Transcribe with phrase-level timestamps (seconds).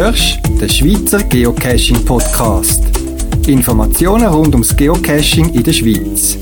[0.00, 2.82] hörst den Schweizer Geocaching Podcast.
[3.46, 6.38] Informationen rund ums Geocaching in der Schweiz.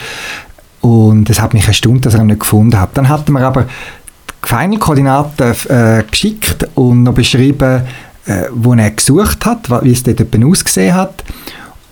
[0.83, 2.91] und es hat mich erstaunt, dass er ihn nicht gefunden hat.
[2.99, 7.83] Dann hat er mir aber die Final-Koordinaten äh, geschickt und noch beschrieben,
[8.27, 11.25] äh, wo er gesucht hat, wie es dort ausgesehen hat.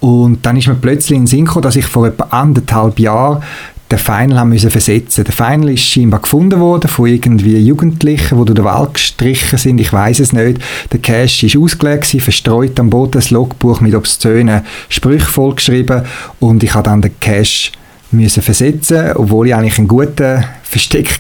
[0.06, 3.42] Und dann ist mir plötzlich in den Sinn gekommen, dass ich vor etwa anderthalb Jahren
[3.90, 5.24] den Final haben müssen versetzen.
[5.24, 9.80] Der Final ist scheinbar gefunden worden von irgendwie Jugendlichen, die durch den Wald gestrichen sind.
[9.80, 10.60] Ich weiß es nicht.
[10.92, 16.02] Der Cache ist ausgelegt, verstreut am Boden, das Logbuch mit obszönen Sprüchen vollgeschrieben
[16.39, 17.72] und ich habe dann den Cache
[18.12, 21.18] müssen versetzen, obwohl ich eigentlich einen guten Versteck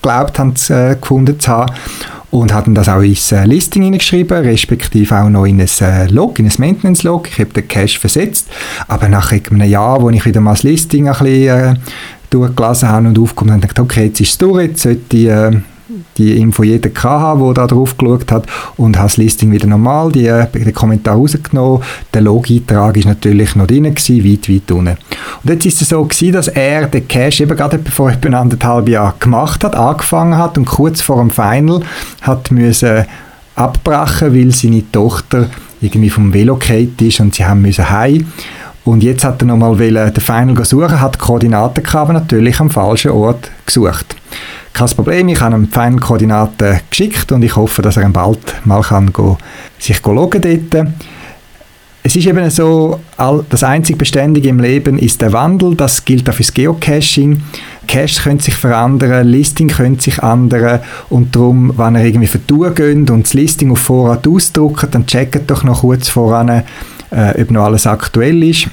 [0.00, 1.74] geglaubt habe, äh, gefunden zu haben
[2.30, 6.38] und hatten das auch ins äh, Listing hineingeschrieben, respektive auch noch in ein äh, Log,
[6.38, 7.28] in ein Maintenance-Log.
[7.28, 8.48] Ich habe den Cache versetzt,
[8.88, 11.74] aber nach einem Jahr, wo ich wieder mal das Listing ein bisschen äh,
[12.30, 15.16] durchgelesen habe und aufgekommen habe, habe ich gedacht, okay, jetzt ist es durch, jetzt sollte
[15.16, 15.30] ich
[16.18, 20.10] die Info jeder haben, der da drauf geschaut hat und habe das Listing wieder normal,
[20.10, 21.82] die, äh, den Kommentar rausgenommen.
[22.12, 24.96] Der Log-Eintrag ist natürlich noch drin gewesen, weit, weit unten.
[25.44, 28.88] Und jetzt ist es so gewesen, dass er den Cache eben gerade vor etwa anderthalb
[28.88, 31.82] Jahren gemacht hat, angefangen hat und kurz vor dem Final
[32.22, 33.04] hat müssen
[33.54, 35.48] abbrechen, weil seine Tochter
[35.80, 36.58] irgendwie vom Velo
[37.00, 38.26] ist und sie haben müssen heim.
[38.84, 42.70] Und jetzt hat er nochmal den Final suchen, hat die Koordinaten gehabt, aber natürlich am
[42.70, 44.14] falschen Ort gesucht.
[44.76, 48.82] Kein Problem, ich habe ihm die Fan-Koordinaten geschickt und ich hoffe, dass er bald mal
[48.82, 49.38] kann go,
[49.78, 50.88] sich loggen dort.
[52.02, 53.00] Es ist eben so,
[53.48, 55.76] das einzig Beständige im Leben ist der Wandel.
[55.76, 57.42] Das gilt auch fürs Geocaching.
[57.88, 63.10] Caches können sich verändern, Listing können sich ändern und darum, wenn ihr irgendwie vertun geht
[63.10, 66.62] und das Listing auf Vorrat ausdruckt, dann checkt doch noch kurz voran, äh,
[67.40, 68.68] ob noch alles aktuell ist.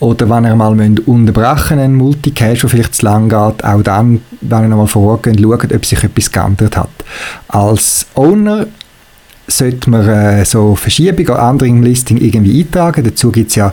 [0.00, 0.72] Oder wenn ihr mal
[1.04, 5.72] unterbrechen einen Multicache, der vielleicht zu lang geht, auch dann, wenn ihr nochmal vorgeht, schaut,
[5.72, 6.88] ob sich etwas geändert hat.
[7.48, 8.66] Als Owner
[9.46, 13.04] sollte man äh, so Verschiebungen oder andere im Listing irgendwie eintragen.
[13.04, 13.70] Dazu gibt es ja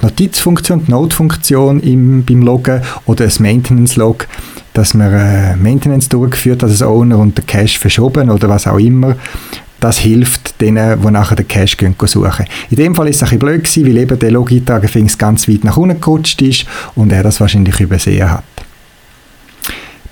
[0.00, 4.26] die Notizfunktion, die Note-Funktion beim Loggen oder das Maintenance-Log,
[4.72, 8.78] dass man äh, Maintenance durchgeführt hat als Owner und der Cache verschoben oder was auch
[8.78, 9.14] immer
[9.80, 12.46] das hilft denen, die nachher den Cache gehen, suchen.
[12.70, 15.64] In dem Fall ist es ein bisschen blöd gewesen, weil eben der Logitag ganz weit
[15.64, 18.44] nach unten gerutscht ist und er das wahrscheinlich übersehen hat.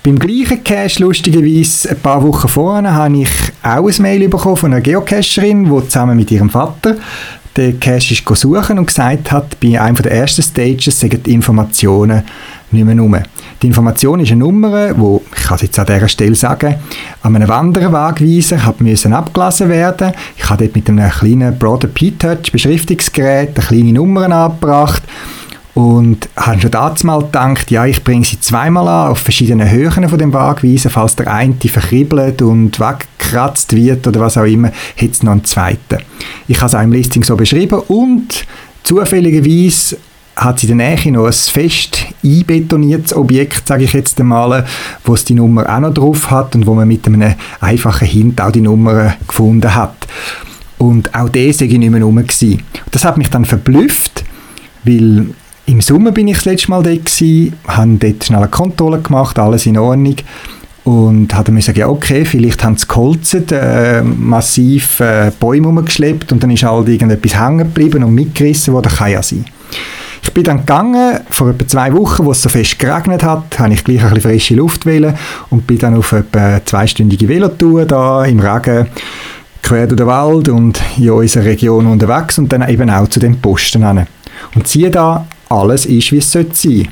[0.01, 3.29] Beim gleichen Cache, lustigerweise, ein paar Wochen vorher, habe ich
[3.61, 6.95] auch ein Mail bekommen von einer Geocacherin, die zusammen mit ihrem Vater
[7.57, 12.23] den Cache ist suchen und gesagt hat, bei einem der ersten Stages sind die Informationen
[12.71, 13.17] nicht mehr rum.
[13.61, 15.18] Die Information ist eine Nummer, ich
[15.49, 16.75] kann es jetzt an dieser Stelle sagen,
[17.23, 20.13] an einem Wanderwegweiser hat müssen abgelesen werden.
[20.37, 25.01] Ich habe dort mit einem kleinen Broader P-Touch Beschriftungsgerät eine kleine Nummer angebracht
[25.73, 30.07] und habe schon damals mal gedacht, ja, ich bringe sie zweimal an, auf verschiedenen Höhen
[30.07, 35.13] von dem Wagweiser, falls der eine verkribbelt und weggekratzt wird oder was auch immer, hätte
[35.13, 35.97] es noch einen zweiten.
[36.47, 38.45] Ich habe es auch im Listing so beschrieben und
[38.83, 39.97] zufälligerweise
[40.35, 44.65] hat sie in der Nähe noch ein fest einbetoniertes Objekt, sage ich jetzt einmal,
[45.03, 48.39] wo es die Nummer auch noch drauf hat und wo man mit einem einfachen Hint
[48.41, 50.07] auch die Nummer gefunden hat.
[50.77, 52.23] Und auch der sei nicht mehr rum.
[52.91, 54.23] Das hat mich dann verblüfft,
[54.85, 55.27] weil
[55.65, 59.37] im Sommer bin ich das letzte Mal dort gewesen, habe dort schnell eine Kontrolle gemacht,
[59.37, 60.15] alles in Ordnung.
[60.89, 66.31] und hat mir gesagt, ja okay, vielleicht haben sie geholzt, äh, massiv äh, Bäume umgeschleppt
[66.31, 69.45] und dann ist halt irgendetwas hängen geblieben und mitgerissen worden, kann ja sein.
[70.21, 73.73] Ich bin dann gegangen, vor etwa zwei Wochen, wo es so fest geregnet hat, habe
[73.73, 75.15] ich gleich ein bisschen frische Luft wählen
[75.49, 78.87] und bin dann auf etwa zweistündige Velotour da im Regen
[79.63, 83.39] quer durch den Wald und in unserer Region unterwegs und dann eben auch zu den
[83.39, 84.07] Posten hin.
[84.55, 86.89] Und siehe da, alles ist, wie es sein sollte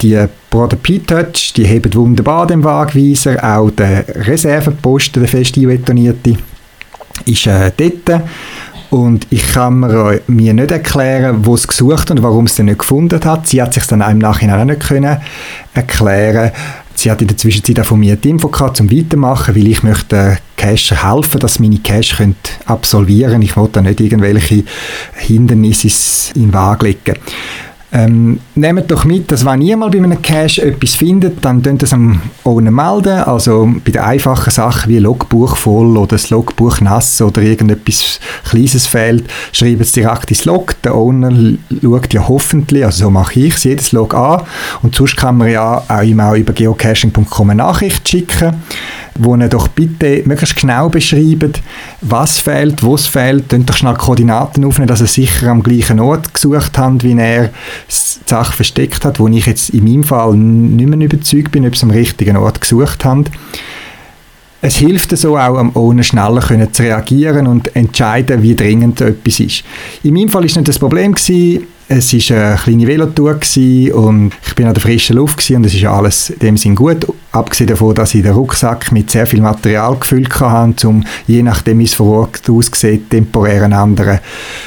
[0.00, 6.36] Die Brother P-Touch, die hebt wunderbar den Wagweiser, auch der Reserveposten, der fest einbetonierte,
[7.26, 8.22] ist äh, dort.
[8.90, 12.78] Und ich kann mir, mir nicht erklären, wo es gesucht und warum es den nicht
[12.78, 13.48] gefunden hat.
[13.48, 15.18] Sie hat sich dann im Nachhinein auch nicht können
[15.74, 16.52] erklären
[16.96, 19.82] Sie hat in der Zwischenzeit auch von mir die Info gehabt, zum Weitermachen, weil ich
[19.82, 22.36] möchte Cacher helfen, dass meine Cache können
[23.42, 24.64] Ich wollte da nicht irgendwelche
[25.14, 27.18] Hindernisse in den Wagen legen.
[27.96, 31.80] Ähm, nehmt doch mit, dass wenn ihr mal bei einem Cache etwas findet, dann könnt
[31.80, 33.20] ihr es am Owner melden.
[33.20, 38.18] Also bei den einfachen Sachen wie Logbuch voll oder das Logbuch nass oder irgendetwas
[38.50, 40.74] Kleines fehlt, schreibt es direkt ins Log.
[40.82, 41.30] Der Owner
[41.80, 44.42] schaut ja hoffentlich, also so mache ich es, jedes Log an.
[44.82, 48.54] Und sonst kann man ja auch auch über geocaching.com eine Nachricht schicken
[49.16, 51.62] wo ihr doch bitte möglichst genau beschreibt,
[52.00, 53.48] was fehlt, wo es fehlt.
[53.48, 57.48] Könnt doch schnell Koordinaten aufnehmen, dass ihr sicher am gleichen Ort gesucht habt, wie er
[57.48, 61.76] die Sache versteckt hat, wo ich jetzt in meinem Fall nicht mehr überzeugt bin, ob
[61.76, 63.24] sie am richtigen Ort gesucht haben.
[64.66, 69.40] Es hilft so auch, am Owner schneller können zu reagieren und entscheiden, wie dringend etwas
[69.40, 69.62] ist.
[70.02, 73.38] In meinem Fall war nicht das Problem gewesen, es war eine kleine Velotour
[73.92, 77.06] und ich bin an der frischen Luft und es ist alles in dem Sinn gut.
[77.32, 81.80] Abgesehen davon, dass ich den Rucksack mit sehr viel Material gefüllt hatte, um je nachdem,
[81.80, 84.20] wie es vor Ort aussieht, temporär einen anderen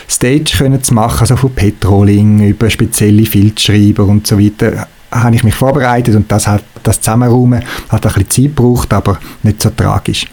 [0.08, 5.56] Stage zu machen, also von Petroling über spezielle Filzschreiber und so weiter habe ich mich
[5.56, 10.25] vorbereitet und das hat das Zusammenräumen hat ein bisschen Zeit gebraucht, aber nicht so tragisch.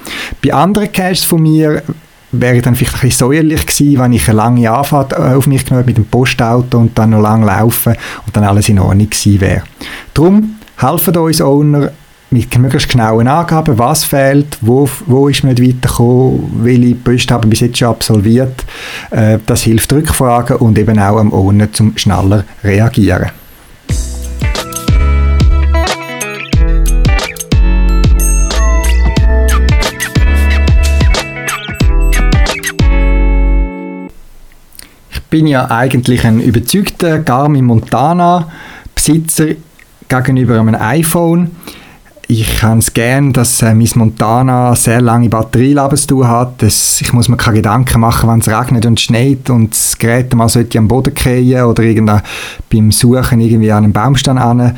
[0.43, 1.83] Bei anderen Caches von mir
[2.41, 5.47] wäre ich dann vielleicht ein bisschen säuerlich gewesen, wenn ich eine lange Anfahrt äh, auf
[5.47, 7.95] mich genommen mit dem Postauto und dann noch lange laufen
[8.27, 9.63] und dann alles in Ordnung gewesen wäre.
[10.13, 11.91] Darum helfen uns Owner
[12.31, 17.49] mit möglichst genauen Angaben, was fehlt, wo, wo ist man nicht weitergekommen, welche Post haben
[17.49, 18.65] bis jetzt schon absolviert.
[19.11, 23.31] Äh, das hilft Rückfragen und eben auch am Owner zum schneller reagieren.
[35.35, 38.53] Bin ja eigentlich ein überzeugter Garmin Montana
[38.95, 39.47] Besitzer
[40.09, 41.51] gegenüber einem iPhone.
[42.29, 46.63] Ich habe es gern, dass äh, mein Montana sehr lange Batterielebensdauer hat.
[46.63, 50.33] Das, ich muss mir keine Gedanken machen, wenn es regnet und schneit und das Gerät
[50.37, 52.23] mal sollte am Boden fallen oder
[52.73, 54.77] beim Suchen irgendwie an einem Baumstamm an,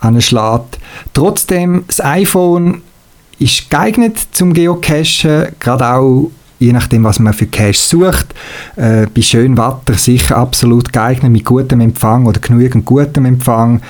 [0.00, 0.80] anschlägt.
[1.14, 2.82] Trotzdem, das iPhone
[3.38, 8.26] ist geeignet zum Geocachen, gerade auch je nachdem, was man für Cache sucht.
[8.76, 13.80] Äh, bei schönem Wetter sicher absolut geeignet mit gutem Empfang oder genügend gutem Empfang.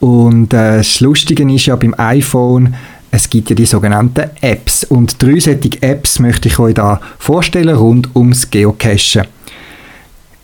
[0.00, 2.74] Und äh, das Lustige ist ja beim iPhone,
[3.10, 4.84] es gibt ja die sogenannten Apps.
[4.84, 5.38] Und drei
[5.80, 9.24] Apps möchte ich euch da vorstellen rund ums Geocachen.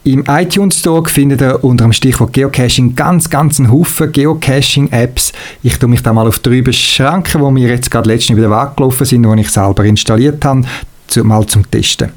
[0.04, 5.32] Im iTunes Store findet ihr unter dem Stichwort Geocaching ganz, ganz einen Haufen Geocaching-Apps.
[5.64, 8.52] Ich tue mich da mal auf drei beschränken, wo mir jetzt gerade letztens über den
[8.52, 10.62] Weg gelaufen sind, die ich selber installiert habe
[11.24, 12.10] mal zum Testen.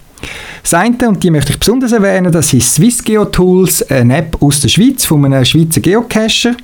[0.62, 4.60] Das eine, und die möchte ich besonders erwähnen, das ist Swiss Tools, eine App aus
[4.62, 6.55] der Schweiz, von einem Schweizer Geocacher.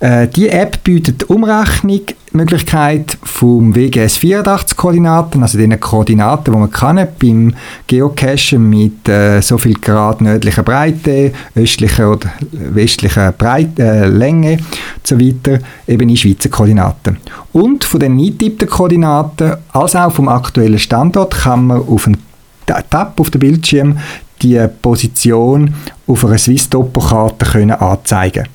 [0.00, 2.02] Äh, die App bietet Umrechnung,
[2.36, 7.54] Möglichkeit vom WGS 84 Koordinaten, also den Koordinaten, die man kann beim
[7.86, 14.58] Geocachen mit äh, so viel Grad nördlicher Breite, östlicher oder westlicher Breite, äh, Länge
[15.02, 17.18] so weiter, eben in Schweizer Koordinaten.
[17.52, 22.18] Und von den eingetippten Koordinaten, als auch vom aktuellen Standort, kann man auf einen
[22.66, 23.98] Tab auf dem Bildschirm
[24.42, 25.74] die Position
[26.06, 28.48] auf einer Swiss Topo-Karte können anzeigen.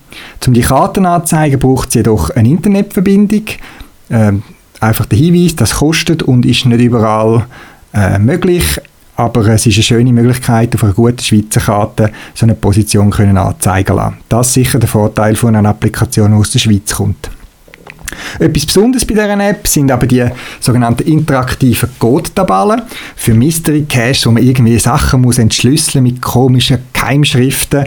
[0.45, 3.45] Um die Karten anzuzeigen, braucht es jedoch eine Internetverbindung.
[4.09, 4.33] Äh,
[4.79, 7.45] einfach der Hinweis, das kostet und ist nicht überall
[7.93, 8.79] äh, möglich,
[9.15, 13.37] aber es ist eine schöne Möglichkeit, auf einer guten Schweizer Karte so eine Position können
[13.37, 14.17] anzeigen lassen.
[14.29, 17.29] Das ist sicher der Vorteil von einer Applikation, die aus der Schweiz kommt.
[18.39, 20.25] Etwas Besonderes bei dieser App sind aber die
[20.59, 22.83] sogenannten interaktiven Code-Tabellen
[23.15, 27.85] für Mystery Cache, wo man irgendwie Sachen muss entschlüsseln mit komischen Keimschriften.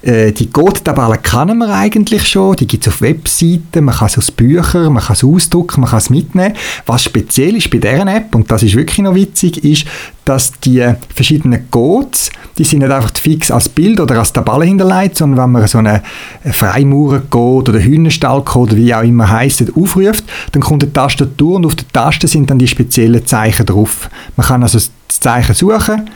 [0.00, 4.18] Äh, die Code-Tabellen kennen wir eigentlich schon, die gibt es auf Webseiten, man kann es
[4.18, 6.54] aus Büchern, man kann es ausdrucken, man kann es mitnehmen.
[6.86, 9.86] Was speziell ist bei dieser App, und das ist wirklich noch witzig, ist,
[10.24, 15.16] dass die verschiedenen Codes, die sind nicht einfach fix als Bild oder als Tabelle hinterlegt,
[15.16, 16.00] sondern wenn man so einen
[16.44, 21.88] Freimaurer-Code oder Hühnerstall-Code, wie auch immer heisst, aufruft, dann kommt eine Tastatur und auf der
[21.88, 24.10] Taste sind dann die speziellen Zeichen drauf.
[24.36, 26.08] Man kann also das Zeichen suchen,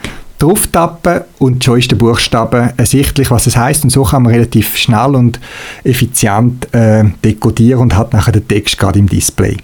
[0.43, 4.33] drauf tappen und schon ist der Buchstabe ersichtlich, was es heißt und so kann man
[4.33, 5.39] relativ schnell und
[5.83, 9.57] effizient äh, dekodieren und hat nachher den Text gerade im Display.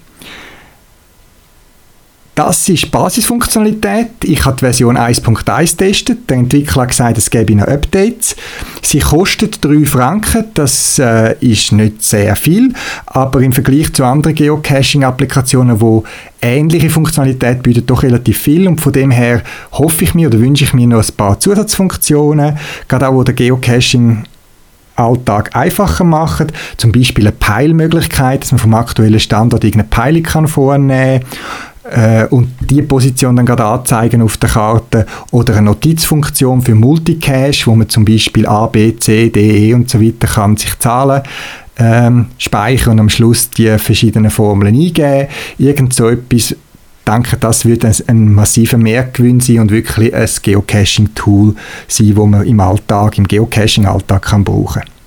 [2.34, 4.10] Das ist Basisfunktionalität.
[4.22, 6.30] Ich habe die Version 1.1 getestet.
[6.30, 8.36] Der Entwickler hat gesagt, es gäbe noch Updates.
[8.82, 10.44] Sie kostet 3 Franken.
[10.54, 12.72] Das äh, ist nicht sehr viel,
[13.06, 16.04] aber im Vergleich zu anderen Geocaching-Applikationen, wo
[16.40, 18.68] ähnliche Funktionalität bieten, doch relativ viel.
[18.68, 22.58] Und von dem her hoffe ich mir oder wünsche ich mir noch ein paar Zusatzfunktionen,
[22.88, 24.24] gerade auch wo der Geocaching
[24.96, 26.52] Alltag einfacher machen.
[26.76, 32.26] Zum Beispiel eine Peilmöglichkeit, dass man vom aktuellen Standort irgendeine Peilung kann vornehmen kann äh,
[32.30, 37.74] und die Position dann gerade anzeigen auf der Karte oder eine Notizfunktion für Multicache, wo
[37.74, 41.22] man zum Beispiel A, B, C, D, E und so weiter kann sich Zahlen
[41.78, 45.28] ähm, speichern und am Schluss die verschiedenen Formeln eingeben.
[45.58, 46.54] Irgend so etwas,
[47.06, 51.54] denke, das wird ein, ein massiver Mehrgewinn sein und wirklich ein Geocaching-Tool
[51.88, 54.99] sein, wo man im Alltag, im Geocaching-Alltag kann brauchen kann.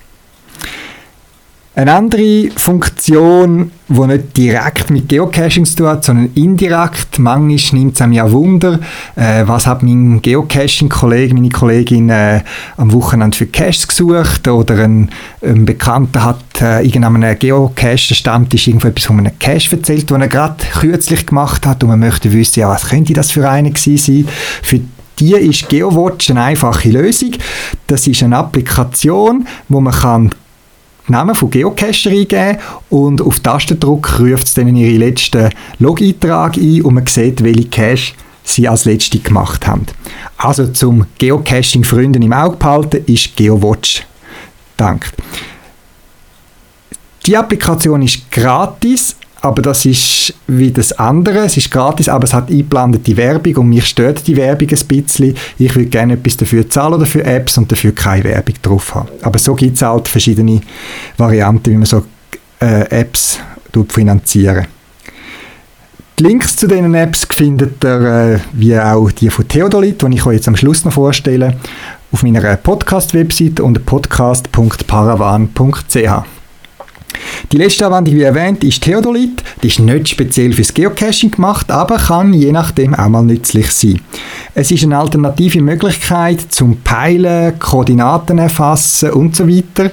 [1.75, 7.95] Eine andere Funktion, die nicht direkt mit Geocaching zu tun hat, sondern indirekt, manchmal nimmt
[7.95, 8.79] es einem ja Wunder,
[9.15, 12.41] äh, was hat mein Geocaching-Kollege, meine Kollegin äh,
[12.77, 15.09] am Wochenende für Caches gesucht oder ein,
[15.41, 21.25] ein Bekannter hat äh, irgendeinem Geocache-Stammtisch irgendetwas von einem Cache erzählt, den er gerade kürzlich
[21.25, 24.27] gemacht hat und man möchte wissen, ja, was könnte das für eine gewesen sein.
[24.61, 24.79] Für
[25.17, 27.31] die ist GeoWatch eine einfache Lösung.
[27.87, 30.29] Das ist eine Applikation, wo man kann
[31.07, 36.93] Namen von Geocacher eingeben und auf Tastendruck ruft es dann ihre letzten Log-Eintrag ein und
[36.93, 39.85] man sieht, welche Cache sie als letzte gemacht haben.
[40.37, 44.05] Also zum Geocaching-Freunden im Auge behalten ist GeoWatch.
[44.77, 45.11] Dank.
[47.25, 51.39] Die Applikation ist gratis, aber das ist wie das andere.
[51.39, 55.35] Es ist gratis, aber es hat eingeblendete Werbung und mich stört die Werbung ein bisschen.
[55.59, 59.09] Ich würde gerne etwas dafür zahlen oder für Apps und dafür keine Werbung drauf haben.
[59.21, 60.61] Aber so gibt es halt verschiedene
[61.17, 62.05] Varianten, wie man so
[62.61, 63.39] äh, Apps
[63.89, 64.67] finanzieren
[66.19, 70.25] die Links zu diesen Apps findet ihr, äh, wie auch die von Theodolit, die ich
[70.25, 71.57] euch jetzt am Schluss noch vorstelle,
[72.11, 76.42] auf meiner Podcast-Website unter podcast.paravan.ch.
[77.51, 79.43] Die letzte Anwendung, wie erwähnt, ist Theodolit.
[79.61, 83.99] Die ist nicht speziell fürs Geocaching gemacht, aber kann je nachdem auch mal nützlich sein.
[84.53, 89.91] Es ist eine alternative Möglichkeit zum Peilen, Koordinaten erfassen und so weiter.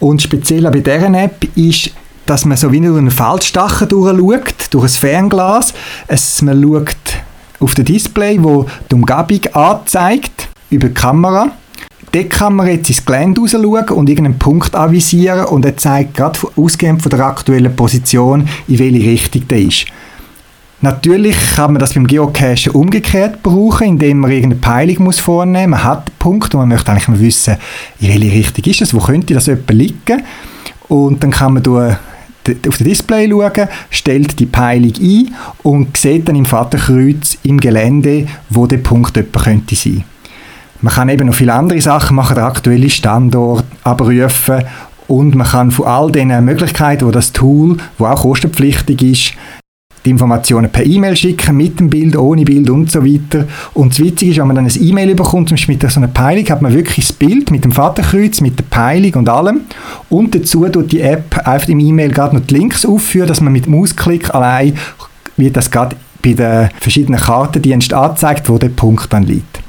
[0.00, 1.90] Und speziell bei dieser App ist
[2.28, 5.72] dass man so wie durch einen Feldstachen durchschaut, durch ein Fernglas.
[6.08, 6.94] Es, man schaut
[7.58, 11.50] auf das Display, wo die Umgebung anzeigt, über die Kamera.
[12.12, 16.38] Dort kann man jetzt ins Gelände raus und irgendeinen Punkt anvisieren und er zeigt gerade
[16.56, 19.86] ausgehend von der aktuellen Position, in welche Richtung der ist.
[20.80, 25.80] Natürlich kann man das beim Geocachen umgekehrt brauchen, indem man irgendeine Peilung muss vornehmen muss.
[25.80, 27.56] Man hat einen Punkt und man möchte eigentlich mal wissen,
[27.98, 30.22] in welche Richtung ist es, wo könnte das etwa liegen.
[30.86, 31.96] Und dann kann man durch
[32.48, 35.34] auf das Display schauen, stellt die Peilung ein
[35.64, 40.04] und sieht dann im Vaterkreuz im Gelände, wo der Punkt etwa könnte sein.
[40.80, 44.64] Man kann eben noch viele andere Sachen machen, den aktuellen Standort abrufen
[45.08, 49.32] und man kann von all den Möglichkeiten, wo das Tool, wo auch kostenpflichtig ist,
[50.04, 53.46] die Informationen per E-Mail schicken, mit dem Bild, ohne Bild und so weiter.
[53.74, 56.08] Und das Witzige ist, wenn man dann ein E-Mail bekommt, zum Beispiel mit so einer
[56.08, 59.62] Peilung, hat man wirklich das Bild mit dem Vaterkreuz, mit der Peilung und allem.
[60.08, 63.52] Und dazu tut die App einfach im E-Mail gerade noch die Links aufführen, dass man
[63.52, 64.74] mit Mausklick allein,
[65.36, 69.60] wie das gerade bei den verschiedenen Kartendiensten anzeigt, wo der Punkt dann liegt.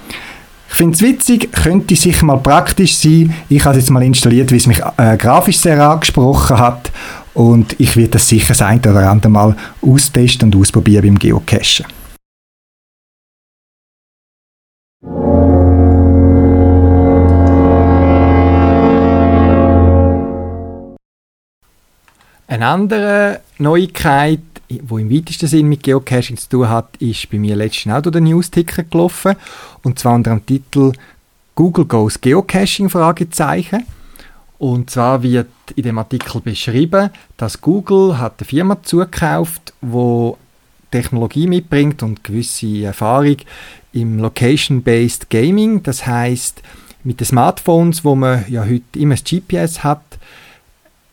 [0.70, 3.34] Ich finde es witzig, könnte sicher mal praktisch sein.
[3.50, 6.92] Ich habe es jetzt mal installiert, weil es mich äh, grafisch sehr angesprochen hat.
[7.34, 11.86] Und ich werde das sicher das ein oder andere Mal austesten und ausprobieren beim Geocachen.
[22.48, 24.40] Eine andere Neuigkeit
[24.84, 28.14] wo im weitesten Sinn mit Geocaching zu tun hat, ist bei mir letztens auch durch
[28.14, 29.36] den News-Ticker gelaufen.
[29.84, 30.94] Und zwar unter dem Titel
[31.56, 32.90] Google Goes Geocaching?
[32.90, 33.86] Fragezeichen.
[34.60, 40.38] Und zwar wird in dem Artikel beschrieben, dass Google hat eine Firma zugekauft, wo
[40.92, 43.38] Technologie mitbringt und gewisse Erfahrung
[43.94, 45.82] im Location-Based Gaming.
[45.84, 46.62] Das heißt,
[47.04, 50.04] mit den Smartphones, wo man ja heute immer das GPS hat,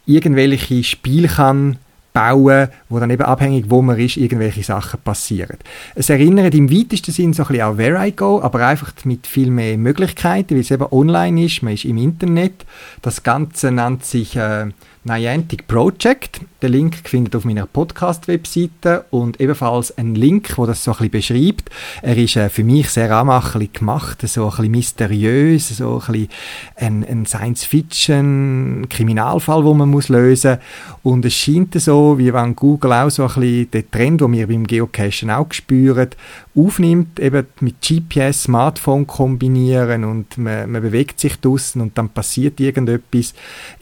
[0.06, 1.78] irgendwelche Spiele kann
[2.16, 5.58] bauen, wo dann eben abhängig, wo man ist, irgendwelche Sachen passieren.
[5.94, 9.26] Es erinnert im weitesten Sinn so ein bisschen an Where I Go, aber einfach mit
[9.26, 12.64] viel mehr Möglichkeiten, weil es eben online ist, man ist im Internet.
[13.02, 14.64] Das Ganze nennt sich äh,
[15.04, 16.40] Niantic Project.
[16.66, 21.10] Den Link findet ihr auf meiner Podcast-Webseite und ebenfalls ein Link, wo das so ein
[21.10, 21.70] bisschen beschreibt.
[22.02, 26.28] Er ist äh, für mich sehr anmachlich gemacht, so ein bisschen mysteriös, so ein bisschen
[26.74, 30.58] ein, ein Science-Fiction-Kriminalfall, wo man muss lösen
[31.04, 34.48] und es scheint so, wie wenn Google auch so ein bisschen den Trend, den wir
[34.48, 36.08] beim Geocachen auch spüren,
[36.56, 42.58] aufnimmt, eben mit GPS, Smartphone kombinieren und man, man bewegt sich draussen und dann passiert
[42.58, 43.34] irgendetwas.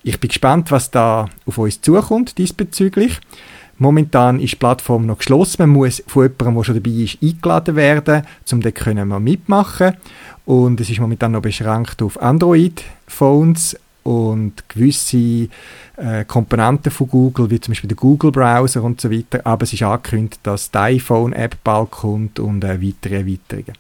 [0.03, 2.74] Ich bin gespannt, was da auf uns zukommt diesbezüglich.
[3.79, 5.63] Momentan ist die Plattform noch geschlossen.
[5.63, 9.95] Man muss von jemandem, der schon dabei ist, eingeladen werden, um dort können wir mitmachen.
[10.47, 15.49] Und es ist momentan noch beschränkt auf Android-Phones und gewisse
[15.97, 19.83] äh, Komponenten von Google, wie zum Beispiel der Google-Browser und so weiter, aber es ist
[19.83, 23.73] angekündigt, dass die iPhone-App bald kommt und äh, weitere Erweiterungen.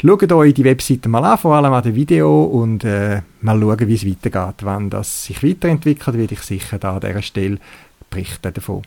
[0.00, 3.88] Schaut euch die Webseite mal an, vor allem an dem Video und äh, mal schauen,
[3.88, 4.64] wie es weitergeht.
[4.64, 7.58] Wenn das sich weiterentwickelt, werde ich sicher da an dieser Stelle
[8.12, 8.82] berichten davon.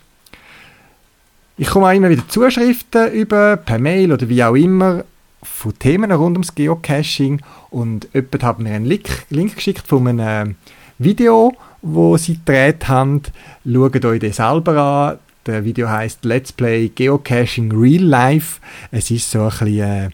[1.58, 5.03] Ich komme auch immer wieder Zuschriften über, per Mail oder wie auch immer,
[5.41, 10.55] von Themen rund ums Geocaching und jemand hat mir einen Link, Link geschickt von einem
[10.98, 13.22] Video, wo sie gedreht haben.
[13.65, 15.20] Schaut euch das selber an.
[15.44, 18.60] Das Video heißt Let's Play Geocaching Real Life.
[18.91, 20.13] Es ist so ein bisschen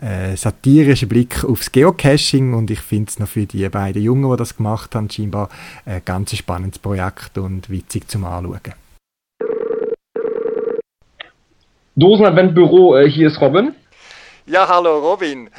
[0.00, 4.36] äh, satirischer Blick aufs Geocaching und ich finde es noch für die beiden Jungen, die
[4.36, 5.48] das gemacht haben, scheinbar
[5.84, 8.60] ein ganz spannendes Projekt und witzig zum Anschauen.
[11.96, 13.74] Dosenadventbüro, äh, hier ist Robin.
[14.46, 15.50] Ja, hallo Robin.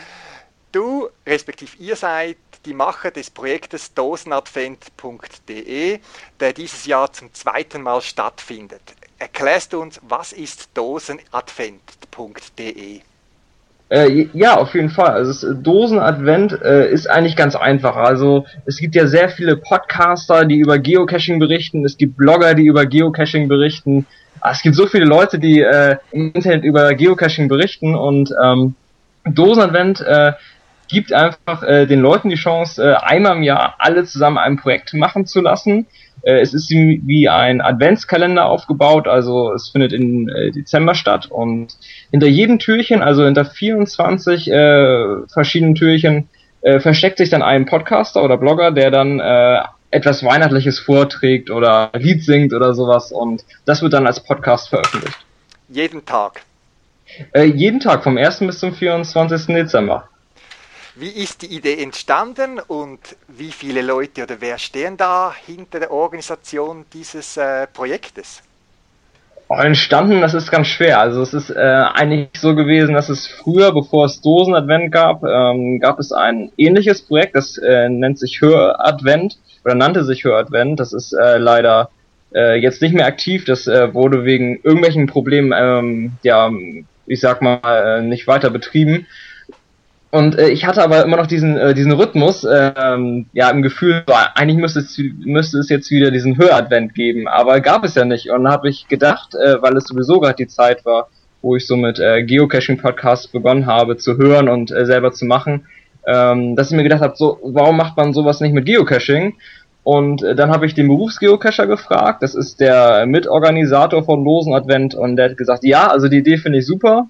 [0.72, 6.00] Du, respektive ihr seid die Macher des Projektes dosenadvent.de,
[6.40, 8.82] der dieses Jahr zum zweiten Mal stattfindet.
[9.20, 13.02] Erklärst du uns, was ist dosenadvent.de?
[13.92, 15.10] Äh, ja, auf jeden Fall.
[15.10, 17.98] Also Dosenadvent äh, ist eigentlich ganz einfach.
[17.98, 21.84] Also es gibt ja sehr viele Podcaster, die über Geocaching berichten.
[21.84, 24.08] Es gibt Blogger, die über Geocaching berichten.
[24.50, 28.76] Es gibt so viele Leute, die äh, im Internet über Geocaching berichten und ähm,
[29.26, 30.34] Dosenadvent äh,
[30.88, 34.94] gibt einfach äh, den Leuten die Chance, äh, einmal im Jahr alle zusammen ein Projekt
[34.94, 35.86] machen zu lassen.
[36.24, 41.76] Äh, es ist wie ein Adventskalender aufgebaut, also es findet in äh, Dezember statt und
[42.12, 46.30] hinter jedem Türchen, also hinter 24 äh, verschiedenen Türchen,
[46.62, 51.90] äh, versteckt sich dann ein Podcaster oder Blogger, der dann äh, etwas Weihnachtliches vorträgt oder
[51.94, 55.18] Lied singt oder sowas und das wird dann als Podcast veröffentlicht.
[55.70, 56.42] Jeden Tag?
[57.34, 58.40] Äh, jeden Tag, vom 1.
[58.40, 59.48] bis zum 24.
[59.48, 60.08] Dezember.
[61.02, 65.92] Wie ist die Idee entstanden und wie viele Leute oder wer stehen da hinter der
[65.92, 68.44] Organisation dieses äh, Projektes?
[69.50, 71.00] Entstanden, das ist ganz schwer.
[71.00, 75.80] Also es ist äh, eigentlich so gewesen, dass es früher, bevor es Dosen-Advent gab, ähm,
[75.80, 80.80] gab es ein ähnliches Projekt, das äh, nennt sich Hör-Advent oder nannte sich Hör-Advent.
[80.80, 81.90] Das ist äh, leider
[82.36, 83.46] äh, jetzt nicht mehr aktiv.
[83.46, 86.52] Das äh, wurde wegen irgendwelchen Problemen, ähm, ja,
[87.08, 89.08] ich sag mal, äh, nicht weiter betrieben.
[90.12, 94.04] Und äh, ich hatte aber immer noch diesen, äh, diesen Rhythmus, ähm, ja, im Gefühl,
[94.06, 98.04] so, eigentlich müsste es, müsste es jetzt wieder diesen Höradvent geben, aber gab es ja
[98.04, 98.30] nicht.
[98.30, 101.08] Und dann habe ich gedacht, äh, weil es sowieso gerade die Zeit war,
[101.42, 105.66] wo ich so mit äh, Geocaching-Podcasts begonnen habe zu hören und äh, selber zu machen,
[106.06, 109.36] ähm, dass ich mir gedacht habe, so, warum macht man sowas nicht mit Geocaching?
[109.84, 114.94] Und äh, dann habe ich den Berufsgeocacher gefragt, das ist der Mitorganisator von Losen Advent
[114.94, 117.08] und der hat gesagt, ja, also die Idee finde ich super,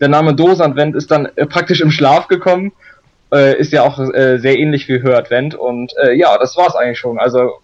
[0.00, 2.72] der Name Dosenadvent ist dann äh, praktisch im Schlaf gekommen.
[3.32, 5.54] Äh, ist ja auch äh, sehr ähnlich wie Höradvent.
[5.54, 7.18] Und äh, ja, das war's eigentlich schon.
[7.18, 7.60] Also,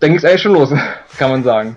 [0.00, 0.70] dann ging's eigentlich schon los,
[1.18, 1.76] kann man sagen.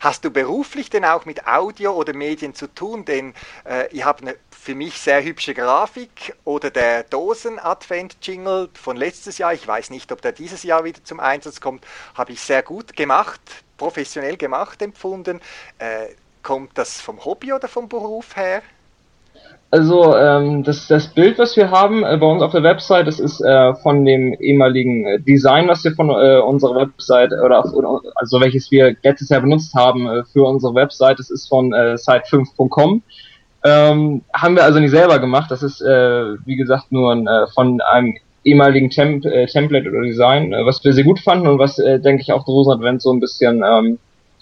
[0.00, 3.04] Hast du beruflich denn auch mit Audio oder Medien zu tun?
[3.04, 9.38] Denn äh, ihr habt eine für mich sehr hübsche Grafik oder der Dosen-Advent-Jingle von letztes
[9.38, 12.62] Jahr, ich weiß nicht, ob der dieses Jahr wieder zum Einsatz kommt, habe ich sehr
[12.62, 13.40] gut gemacht,
[13.76, 15.40] professionell gemacht empfunden.
[15.78, 16.08] Äh,
[16.42, 18.62] kommt das vom Hobby oder vom Beruf her?
[19.70, 23.20] Also ähm, das, das Bild, was wir haben äh, bei uns auf der Website, das
[23.20, 28.00] ist äh, von dem ehemaligen äh, Design, was wir von äh, unserer Website oder, oder
[28.14, 31.18] also welches wir letztes Jahr benutzt haben äh, für unsere Website.
[31.18, 33.02] Das ist von äh, site5.com.
[33.64, 35.50] Ähm, haben wir also nicht selber gemacht.
[35.50, 40.02] Das ist äh, wie gesagt nur ein, äh, von einem ehemaligen Temp äh, Template oder
[40.02, 43.02] Design, äh, was wir sehr gut fanden und was äh, denke ich auch Rosen Advent
[43.02, 43.98] so ein bisschen ähm,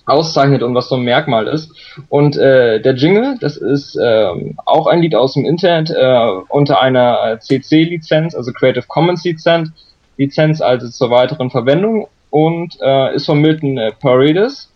[0.06, 1.70] auszeichnet und was so ein Merkmal ist.
[2.08, 4.28] Und äh, der Jingle, das ist äh,
[4.64, 9.70] auch ein Lied aus dem Internet äh, unter einer CC-Lizenz, also Creative Commons Lizenz,
[10.16, 14.72] Lizenz also zur weiteren Verwendung und äh, ist von Milton äh, Paredes.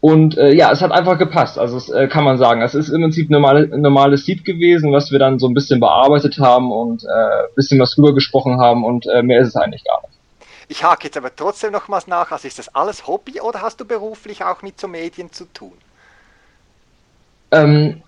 [0.00, 1.58] Und äh, ja, es hat einfach gepasst.
[1.58, 5.10] Also es, äh, kann man sagen, es ist im Prinzip normale, normales Lied gewesen, was
[5.10, 9.22] wir dann so ein bisschen bearbeitet haben und äh, bisschen was rübergesprochen haben und äh,
[9.22, 10.15] mehr ist es eigentlich gar nicht.
[10.68, 12.32] Ich hake jetzt aber trotzdem nochmals nach.
[12.32, 15.74] Also ist das alles Hobby oder hast du beruflich auch mit so Medien zu tun?
[17.52, 18.02] Ähm,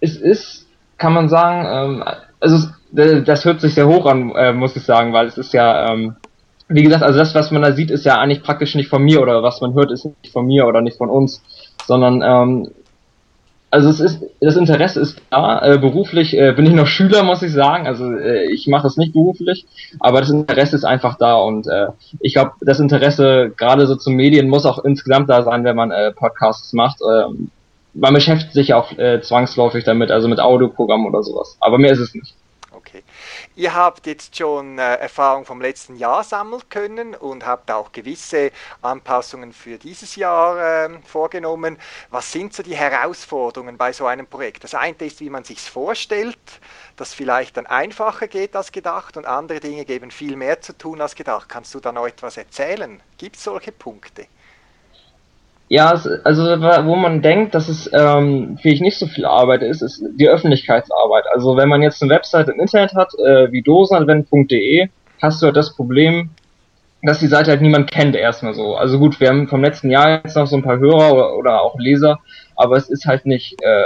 [0.00, 1.66] es ist, kann man sagen,
[2.00, 2.04] ähm,
[2.40, 5.92] also das hört sich sehr hoch an, äh, muss ich sagen, weil es ist ja,
[5.92, 6.16] ähm,
[6.68, 9.20] wie gesagt, also das, was man da sieht, ist ja eigentlich praktisch nicht von mir
[9.20, 11.42] oder was man hört, ist nicht von mir oder nicht von uns,
[11.86, 12.70] sondern ähm,
[13.70, 15.62] also es ist, das Interesse ist da.
[15.62, 17.86] Äh, beruflich äh, bin ich noch Schüler, muss ich sagen.
[17.86, 19.66] Also äh, ich mache es nicht beruflich,
[20.00, 21.86] aber das Interesse ist einfach da und äh,
[22.20, 25.92] ich glaube, das Interesse gerade so zu Medien muss auch insgesamt da sein, wenn man
[25.92, 27.00] äh, Podcasts macht.
[27.00, 27.24] Äh,
[27.94, 31.56] man beschäftigt sich auch äh, zwangsläufig damit, also mit Audioprogrammen oder sowas.
[31.60, 32.34] Aber mehr ist es nicht.
[33.56, 38.52] Ihr habt jetzt schon äh, Erfahrung vom letzten Jahr sammeln können und habt auch gewisse
[38.80, 41.76] Anpassungen für dieses Jahr äh, vorgenommen.
[42.10, 44.62] Was sind so die Herausforderungen bei so einem Projekt?
[44.62, 46.38] Das eine ist, wie man sich vorstellt,
[46.94, 51.00] das vielleicht dann einfacher geht als gedacht und andere Dinge geben viel mehr zu tun
[51.00, 51.48] als gedacht.
[51.48, 53.02] Kannst du da noch etwas erzählen?
[53.18, 54.28] Gibt es solche Punkte?
[55.72, 55.90] Ja,
[56.24, 60.28] also wo man denkt, dass es ähm, vielleicht nicht so viel Arbeit ist, ist die
[60.28, 61.26] Öffentlichkeitsarbeit.
[61.32, 64.88] Also wenn man jetzt eine Website im Internet hat, äh, wie dosenadvent.de,
[65.22, 66.30] hast du halt das Problem,
[67.02, 68.74] dass die Seite halt niemand kennt erstmal so.
[68.74, 71.62] Also gut, wir haben vom letzten Jahr jetzt noch so ein paar Hörer oder, oder
[71.62, 72.18] auch Leser,
[72.56, 73.84] aber es ist halt nicht äh,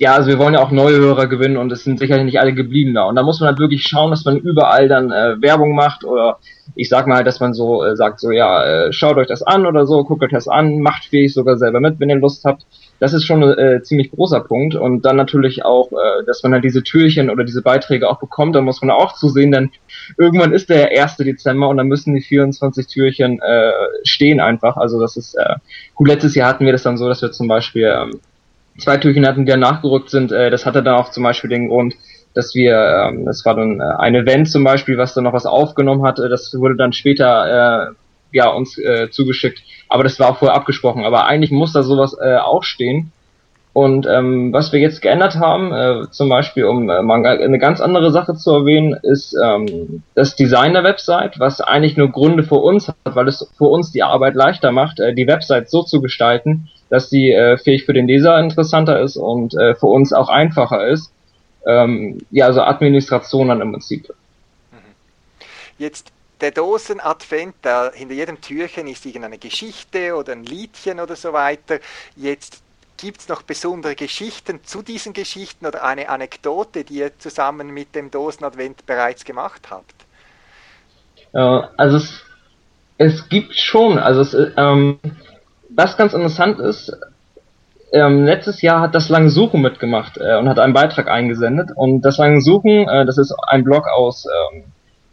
[0.00, 2.54] ja, also wir wollen ja auch neue Hörer gewinnen und es sind sicherlich nicht alle
[2.54, 3.02] geblieben da.
[3.02, 6.38] Und da muss man halt wirklich schauen, dass man überall dann äh, Werbung macht oder
[6.74, 9.42] ich sag mal halt, dass man so äh, sagt, so ja, äh, schaut euch das
[9.42, 12.46] an oder so, guckt euch das an, macht fähig sogar selber mit, wenn ihr Lust
[12.46, 12.64] habt.
[12.98, 14.74] Das ist schon ein äh, ziemlich großer Punkt.
[14.74, 18.56] Und dann natürlich auch, äh, dass man halt diese Türchen oder diese Beiträge auch bekommt,
[18.56, 19.70] da muss man auch zusehen, denn
[20.16, 21.18] irgendwann ist der 1.
[21.18, 23.72] Dezember und dann müssen die 24 Türchen äh,
[24.04, 24.78] stehen einfach.
[24.78, 25.56] Also das ist, äh,
[25.94, 28.20] gut, letztes Jahr hatten wir das dann so, dass wir zum Beispiel ähm,
[28.78, 30.32] zwei Türchen hatten, die dann nachgerückt sind.
[30.32, 31.94] Äh, das hatte dann auch zum Beispiel den Grund,
[32.34, 35.46] dass wir, ähm, das war dann äh, ein Event zum Beispiel, was dann noch was
[35.46, 37.94] aufgenommen hatte, das wurde dann später äh,
[38.32, 41.04] ja uns äh, zugeschickt, aber das war auch vorher abgesprochen.
[41.04, 43.12] Aber eigentlich muss da sowas äh, auch stehen.
[43.72, 47.80] Und ähm, was wir jetzt geändert haben, äh, zum Beispiel, um äh, mal eine ganz
[47.80, 52.56] andere Sache zu erwähnen, ist ähm, das Design der Website, was eigentlich nur Gründe für
[52.56, 56.00] uns hat, weil es für uns die Arbeit leichter macht, äh, die Website so zu
[56.00, 60.28] gestalten, dass sie äh, fähig für den Leser interessanter ist und äh, für uns auch
[60.28, 61.12] einfacher ist.
[61.64, 64.08] Ähm, ja, also Administration dann im Prinzip.
[64.72, 64.78] Mhm.
[65.78, 71.32] Jetzt der Dosen-Advent, da hinter jedem Türchen ist irgendeine Geschichte oder ein Liedchen oder so
[71.32, 71.78] weiter.
[72.16, 72.62] Jetzt
[73.00, 77.94] gibt es noch besondere Geschichten zu diesen Geschichten oder eine Anekdote, die ihr zusammen mit
[77.94, 79.94] dem Dosen-Advent bereits gemacht habt?
[81.32, 82.22] Äh, also es,
[82.98, 84.98] es gibt schon, also es, ähm,
[85.70, 86.92] was ganz interessant ist,
[87.92, 91.70] ähm, letztes Jahr hat das Lange Suchen mitgemacht äh, und hat einen Beitrag eingesendet.
[91.74, 94.64] Und das Lange Suchen, äh, das ist ein Blog aus, ähm,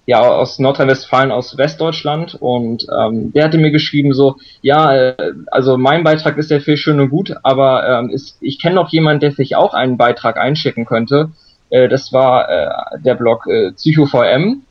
[0.07, 2.33] ja, aus Nordrhein-Westfalen, aus Westdeutschland.
[2.39, 6.77] Und ähm, der hatte mir geschrieben so, ja, äh, also mein Beitrag ist ja viel
[6.77, 10.37] schön und gut, aber ähm, ist, ich kenne noch jemanden, der sich auch einen Beitrag
[10.37, 11.31] einschicken könnte.
[11.69, 12.69] Äh, das war äh,
[13.03, 14.61] der Blog äh, PsychoVM.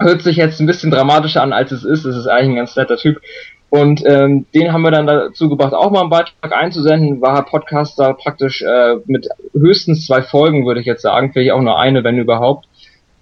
[0.00, 2.06] Hört sich jetzt ein bisschen dramatischer an, als es ist.
[2.06, 3.20] Es ist eigentlich ein ganz netter Typ.
[3.68, 7.20] Und ähm, den haben wir dann dazu gebracht, auch mal einen Beitrag einzusenden.
[7.20, 11.78] War Podcaster praktisch äh, mit höchstens zwei Folgen, würde ich jetzt sagen, vielleicht auch nur
[11.78, 12.66] eine, wenn überhaupt.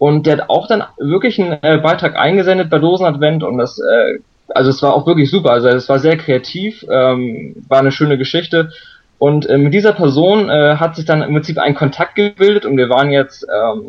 [0.00, 4.20] Und der hat auch dann wirklich einen äh, Beitrag eingesendet bei Dosenadvent und das, äh,
[4.48, 5.50] also es war auch wirklich super.
[5.50, 8.70] Also es war sehr kreativ, ähm, war eine schöne Geschichte.
[9.18, 12.78] Und äh, mit dieser Person äh, hat sich dann im Prinzip ein Kontakt gebildet und
[12.78, 13.82] wir waren jetzt ähm,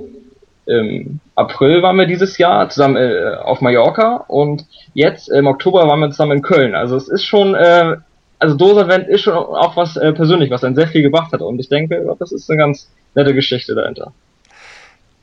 [0.65, 6.01] im April waren wir dieses Jahr zusammen äh, auf Mallorca und jetzt im Oktober waren
[6.01, 6.75] wir zusammen in Köln.
[6.75, 7.95] Also es ist schon, äh,
[8.37, 11.57] also Dosavent ist schon auch was äh, persönlich, was dann sehr viel gebracht hat und
[11.57, 14.11] ich denke, das ist eine ganz nette Geschichte dahinter.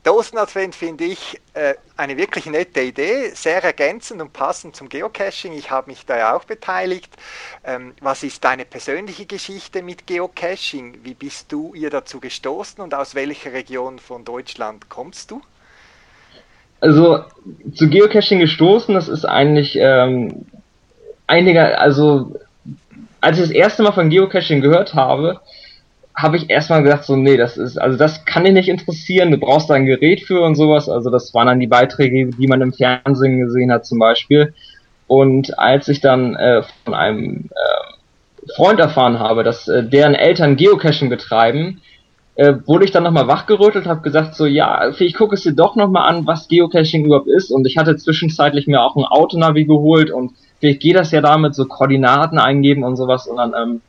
[0.09, 5.53] Dosenadvent finde ich äh, eine wirklich nette Idee, sehr ergänzend und passend zum Geocaching.
[5.53, 7.15] Ich habe mich da ja auch beteiligt.
[7.63, 11.01] Ähm, was ist deine persönliche Geschichte mit Geocaching?
[11.03, 15.43] Wie bist du ihr dazu gestoßen und aus welcher Region von Deutschland kommst du?
[16.81, 17.23] Also
[17.75, 20.47] zu Geocaching gestoßen, das ist eigentlich ähm,
[21.27, 22.35] einiger, also
[23.21, 25.39] als ich das erste Mal von Geocaching gehört habe,
[26.21, 29.37] habe ich erstmal gedacht, so, nee, das ist, also das kann dich nicht interessieren, du
[29.37, 30.89] brauchst da ein Gerät für und sowas.
[30.89, 34.53] Also das waren dann die Beiträge, die man im Fernsehen gesehen hat zum Beispiel.
[35.07, 40.57] Und als ich dann äh, von einem äh, Freund erfahren habe, dass äh, deren Eltern
[40.57, 41.81] Geocaching betreiben,
[42.35, 45.75] äh, wurde ich dann nochmal wachgerüttelt, habe gesagt so, ja, ich gucke es dir doch
[45.77, 47.49] nochmal an, was Geocaching überhaupt ist.
[47.49, 51.55] Und ich hatte zwischenzeitlich mir auch ein Autonavi geholt und vielleicht geht das ja damit,
[51.55, 53.25] so Koordinaten eingeben und sowas.
[53.25, 53.81] Und dann ähm,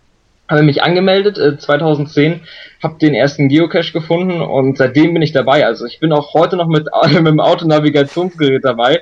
[0.51, 2.41] habe mich angemeldet, äh, 2010,
[2.83, 5.65] habe den ersten Geocache gefunden und seitdem bin ich dabei.
[5.65, 9.01] Also ich bin auch heute noch mit, mit dem Autonavigationsgerät dabei.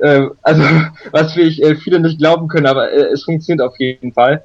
[0.00, 0.62] Äh, also
[1.12, 4.44] was ich, äh, viele nicht glauben können, aber äh, es funktioniert auf jeden Fall.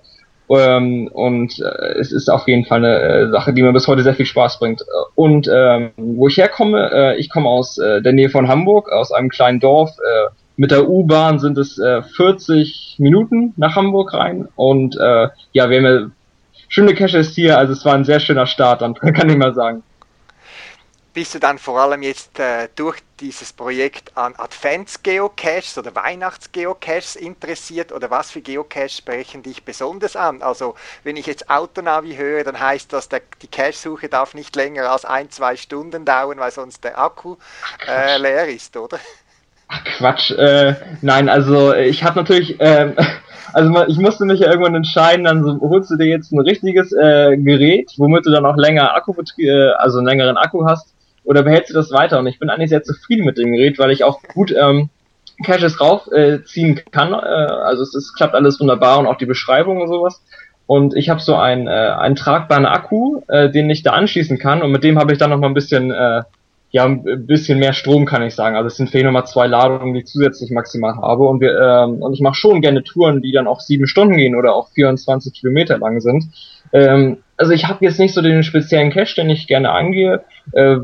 [0.49, 4.03] Ähm, und äh, es ist auf jeden Fall eine äh, Sache, die mir bis heute
[4.03, 4.85] sehr viel Spaß bringt.
[5.15, 9.59] Und ähm, wo ich herkomme, ich komme aus der Nähe von Hamburg, aus einem kleinen
[9.59, 9.91] Dorf.
[10.55, 14.47] Mit der U-Bahn sind es äh, 40 Minuten nach Hamburg rein.
[14.55, 16.13] Und ja, wir haben
[16.67, 19.83] schöne Caches hier, also es war ein sehr schöner Start, dann kann ich mal sagen
[21.17, 27.91] bist du dann vor allem jetzt äh, durch dieses Projekt an Advents-Geocaches oder Weihnachts-Geocaches interessiert
[27.91, 30.43] oder was für Geocaches sprechen dich besonders an?
[30.43, 34.91] Also wenn ich jetzt Autonavi höre, dann heißt das, der, die Cache-Suche darf nicht länger
[34.91, 37.37] als ein, zwei Stunden dauern, weil sonst der Akku
[37.87, 38.99] äh, leer ist, oder?
[39.67, 42.93] Ach, Quatsch, äh, nein, also ich habe natürlich, äh,
[43.53, 46.93] also ich musste mich ja irgendwann entscheiden, dann so, holst du dir jetzt ein richtiges
[46.93, 51.43] äh, Gerät, womit du dann auch länger Akku, äh, also einen längeren Akku hast oder
[51.43, 52.19] behältst du das weiter?
[52.19, 54.89] Und ich bin eigentlich sehr zufrieden mit dem Gerät, weil ich auch gut ähm,
[55.43, 57.13] Caches raufziehen äh, kann.
[57.13, 60.23] Äh, also es, es klappt alles wunderbar und auch die Beschreibung und sowas.
[60.65, 64.61] Und ich habe so einen, äh, einen tragbaren Akku, äh, den ich da anschließen kann
[64.61, 66.23] und mit dem habe ich dann noch mal ein bisschen äh,
[66.69, 68.55] ja, ein bisschen mehr Strom kann ich sagen.
[68.55, 71.25] Also es sind fehlen nochmal zwei Ladungen, die ich zusätzlich maximal habe.
[71.25, 74.35] Und wir, ähm, und ich mache schon gerne Touren, die dann auch sieben Stunden gehen
[74.35, 76.25] oder auch 24 Kilometer lang sind.
[76.73, 80.23] Ähm, also ich habe jetzt nicht so den speziellen Cache, den ich gerne angehe.
[80.51, 80.77] Äh,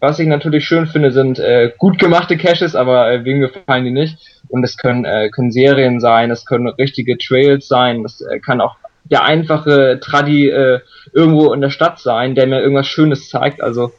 [0.00, 3.92] was ich natürlich schön finde, sind äh, gut gemachte Caches, aber äh, wem gefallen die
[3.92, 4.18] nicht?
[4.48, 8.60] Und es können, äh, können Serien sein, es können richtige Trails sein, das äh, kann
[8.60, 10.80] auch der einfache Tradi äh,
[11.12, 13.62] irgendwo in der Stadt sein, der mir irgendwas Schönes zeigt.
[13.62, 13.92] Also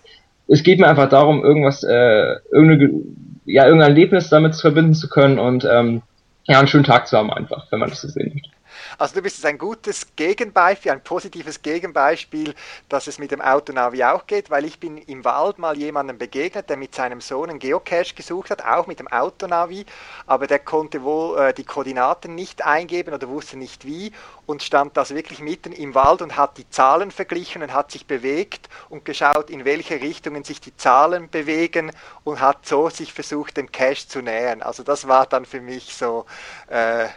[0.47, 3.01] es geht mir einfach darum, irgendwas, äh, irgendeine,
[3.45, 6.01] ja, irgendein Erlebnis damit verbinden zu können und ähm,
[6.45, 8.49] ja, einen schönen Tag zu haben einfach, wenn man das so sehen möchte.
[8.97, 12.53] Also du bist ein gutes Gegenbeispiel, ein positives Gegenbeispiel,
[12.89, 16.69] dass es mit dem Autonavi auch geht, weil ich bin im Wald mal jemandem begegnet,
[16.69, 19.85] der mit seinem Sohn einen Geocache gesucht hat, auch mit dem Autonavi,
[20.27, 24.11] aber der konnte wohl äh, die Koordinaten nicht eingeben oder wusste nicht wie
[24.45, 28.05] und stand das wirklich mitten im Wald und hat die Zahlen verglichen und hat sich
[28.05, 31.91] bewegt und geschaut, in welche Richtungen sich die Zahlen bewegen
[32.23, 34.61] und hat so sich versucht, dem Cache zu nähern.
[34.61, 36.25] Also das war dann für mich so
[36.67, 37.07] äh,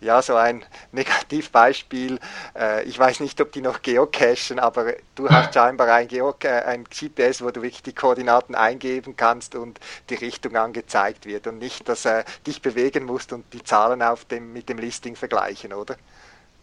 [0.00, 2.18] ja, so ein Negativbeispiel.
[2.56, 6.84] Äh, ich weiß nicht, ob die noch geocachen, aber du hast scheinbar ein, Geoca ein
[6.84, 11.88] GPS, wo du wirklich die Koordinaten eingeben kannst und die Richtung angezeigt wird und nicht,
[11.88, 15.96] dass äh, dich bewegen musst und die Zahlen auf dem, mit dem Listing vergleichen, oder?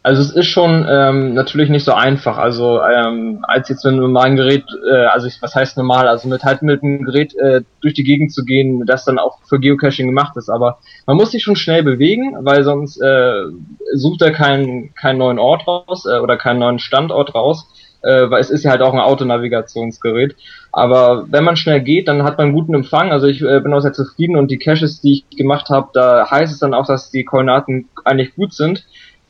[0.05, 2.37] Also es ist schon ähm, natürlich nicht so einfach.
[2.37, 6.27] Also ähm, als jetzt mit einem normalen Gerät, äh, also ich, was heißt normal, also
[6.27, 9.61] mit halt mit einem Gerät äh, durch die Gegend zu gehen, das dann auch für
[9.61, 10.49] Geocaching gemacht ist.
[10.49, 13.45] Aber man muss sich schon schnell bewegen, weil sonst äh,
[13.93, 17.65] sucht er keinen keinen neuen Ort raus äh, oder keinen neuen Standort raus,
[18.01, 20.35] äh, weil es ist ja halt auch ein Autonavigationsgerät.
[20.73, 23.13] Aber wenn man schnell geht, dann hat man guten Empfang.
[23.13, 26.29] Also ich äh, bin auch sehr zufrieden und die Caches, die ich gemacht habe, da
[26.29, 28.83] heißt es dann auch, dass die Koordinaten eigentlich gut sind.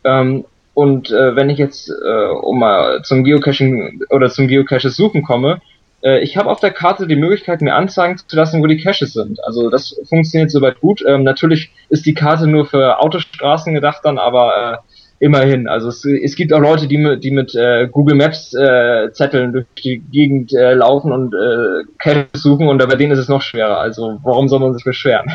[0.04, 5.24] Ähm, und äh, wenn ich jetzt äh, um mal zum Geocaching oder zum Geocaches suchen
[5.24, 5.62] komme,
[6.04, 9.14] äh, ich habe auf der Karte die Möglichkeit, mir anzeigen zu lassen, wo die Caches
[9.14, 9.44] sind.
[9.44, 11.04] Also das funktioniert soweit gut.
[11.08, 14.82] Ähm, natürlich ist die Karte nur für Autostraßen gedacht dann, aber
[15.20, 15.68] äh, immerhin.
[15.68, 19.54] Also es, es gibt auch Leute, die mit, die mit äh, Google Maps äh, Zetteln
[19.54, 23.42] durch die Gegend äh, laufen und äh, Caches suchen und bei denen ist es noch
[23.42, 23.80] schwerer.
[23.80, 25.32] Also warum soll man sich beschweren?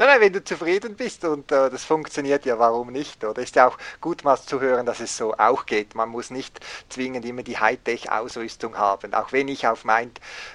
[0.00, 3.22] Nein, nein, wenn du zufrieden bist und äh, das funktioniert ja, warum nicht?
[3.22, 5.94] Oder ist ja auch gut mal zu hören, dass es so auch geht.
[5.94, 6.58] Man muss nicht
[6.88, 10.10] zwingend immer die Hightech-Ausrüstung haben, auch wenn ich auf mein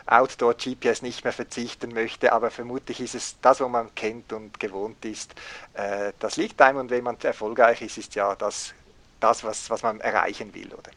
[0.08, 5.05] Outdoor-GPS nicht mehr verzichten möchte, aber vermutlich ist es das, was man kennt und gewohnt
[5.05, 5.36] ist,
[5.75, 8.73] äh, das liegt einem und wenn man erfolgreich ist, ist ja das,
[9.19, 10.89] das was, was man erreichen will, oder?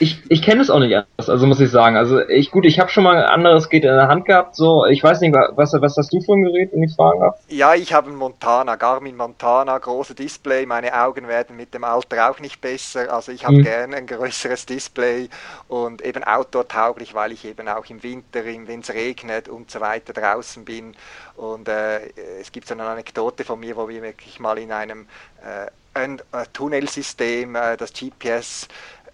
[0.00, 1.96] Ich, ich kenne es auch nicht anders, also muss ich sagen.
[1.96, 4.86] Also ich gut, ich habe schon mal ein anderes Gerät in der Hand gehabt, so
[4.86, 7.38] ich weiß nicht, was, was hast du für ein Gerät, wenn ich fragen darf?
[7.48, 12.30] Ja, ich habe ein Montana, Garmin Montana, große Display, meine Augen werden mit dem Alter
[12.30, 13.62] auch nicht besser, also ich habe hm.
[13.62, 15.28] gerne ein größeres Display
[15.68, 20.12] und eben outdoor-tauglich, weil ich eben auch im Winter, wenn es regnet und so weiter
[20.12, 20.94] draußen bin
[21.36, 22.00] und äh,
[22.40, 25.06] es gibt so eine Anekdote von mir, wo wir wirklich mal in einem
[25.42, 28.68] äh, ein, ein Tunnelsystem, äh, das GPS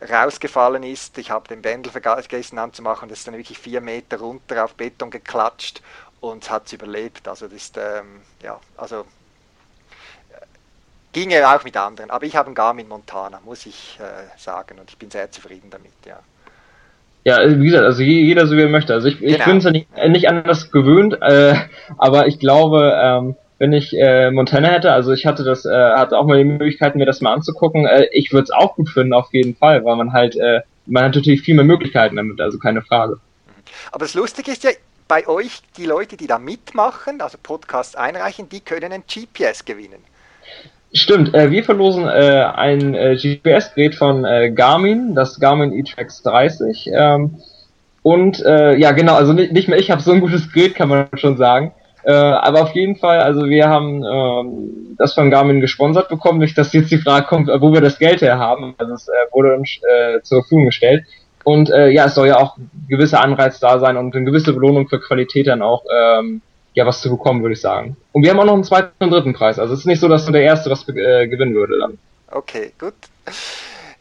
[0.09, 1.19] rausgefallen ist.
[1.19, 5.11] Ich habe den Bändel vergessen anzumachen, das ist dann wirklich vier Meter runter auf Beton
[5.11, 5.83] geklatscht
[6.21, 7.29] und hat es überlebt.
[7.29, 9.05] Also das ist, ähm, ja, also
[11.13, 12.11] ginge auch mit anderen.
[12.11, 14.79] Aber ich habe einen Garmin Montana, muss ich äh, sagen.
[14.79, 16.19] Und ich bin sehr zufrieden damit, ja.
[17.25, 18.95] Ja, also wie gesagt, also jeder so wie er möchte.
[18.95, 19.37] Also ich, genau.
[19.37, 21.55] ich bin es ja nicht, nicht anders gewöhnt, äh,
[21.99, 26.19] aber ich glaube, ähm, wenn ich äh, Montana hätte, also ich hatte das, äh, hatte
[26.19, 29.13] auch mal die Möglichkeit, mir das mal anzugucken, äh, ich würde es auch gut finden,
[29.13, 32.59] auf jeden Fall, weil man halt, äh, man hat natürlich viel mehr Möglichkeiten damit, also
[32.59, 33.21] keine Frage.
[33.93, 34.71] Aber das Lustige ist ja,
[35.09, 40.03] bei euch, die Leute, die da mitmachen, also Podcasts einreichen, die können ein GPS gewinnen.
[40.95, 46.91] Stimmt, äh, wir verlosen äh, ein äh, GPS-Gerät von äh, Garmin, das Garmin eTrax 30.
[46.95, 47.43] Ähm,
[48.03, 50.89] und äh, ja, genau, also nicht, nicht mehr ich habe so ein gutes Gerät, kann
[50.89, 51.75] man schon sagen.
[52.03, 56.57] Äh, aber auf jeden Fall, also wir haben ähm, das von Garmin gesponsert bekommen, nicht
[56.57, 58.75] dass jetzt die Frage kommt, wo wir das Geld her haben.
[58.79, 61.05] Also es äh, wurde uns äh, zur Verfügung gestellt.
[61.45, 62.57] Und äh, ja, es soll ja auch
[62.89, 66.43] gewisser Anreiz da sein und eine gewisse Belohnung für Qualität dann auch ähm,
[66.75, 67.97] ja was zu bekommen, würde ich sagen.
[68.13, 69.59] Und wir haben auch noch einen zweiten und dritten Preis.
[69.59, 71.99] Also es ist nicht so, dass nur der erste was äh, gewinnen würde dann.
[72.31, 72.95] Okay, gut.